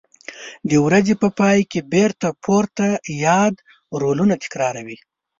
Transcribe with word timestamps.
د 0.69 0.71
ورځې 0.85 1.13
په 1.21 1.27
پای 1.39 1.59
کې 1.71 1.79
بېرته 1.93 2.27
پورته 2.43 2.87
یاد 3.25 3.55
رولونه 4.01 4.35
تکراروي. 4.43 4.97